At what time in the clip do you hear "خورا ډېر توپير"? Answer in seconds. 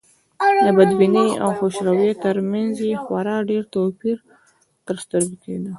3.03-4.17